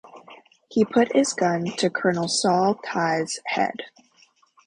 He 0.67 0.83
puts 0.83 1.11
his 1.13 1.31
gun 1.33 1.65
to 1.77 1.91
Colonel 1.91 2.27
Saul 2.27 2.79
Tigh's 2.83 3.37
head. 3.45 3.83